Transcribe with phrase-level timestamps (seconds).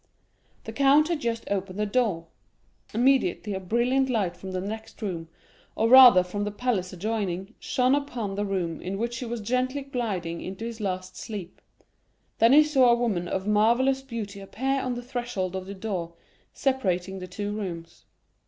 [0.63, 2.25] The count had just opened a door.
[2.91, 5.27] Immediately a brilliant light from the next room,
[5.75, 9.83] or rather from the palace adjoining, shone upon the room in which he was gently
[9.83, 11.61] gliding into his last sleep.
[12.39, 16.13] Then he saw a woman of marvellous beauty appear on the threshold of the door
[16.51, 18.05] separating the two rooms.